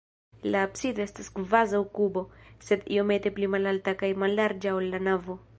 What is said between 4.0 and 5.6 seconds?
kaj mallarĝa, ol la navo.